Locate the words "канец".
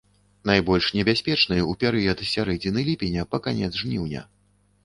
3.49-3.71